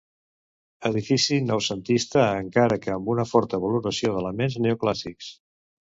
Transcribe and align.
Edifici 0.89 1.37
noucentista 1.49 2.23
encara 2.37 2.79
que 2.85 2.95
amb 2.97 3.11
una 3.17 3.29
forta 3.35 3.63
valoració 3.67 4.15
d'elements 4.17 4.61
neoclàssics. 4.69 5.29